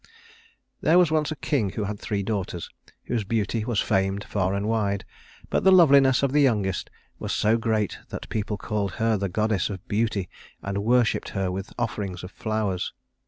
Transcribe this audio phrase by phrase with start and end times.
[0.81, 2.71] There was once a king who had three daughters
[3.03, 5.05] whose beauty was famed far and wide;
[5.51, 6.89] but the loveliness of the youngest
[7.19, 10.27] was so great that people called her the goddess of Beauty
[10.63, 12.93] and worshiped her with offerings of flowers.